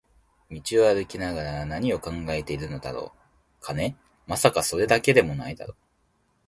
[0.49, 3.19] 道を歩きながら何を考えているのだろう、
[3.59, 3.95] 金？
[4.25, 5.75] まさか、それだけでも無いだろう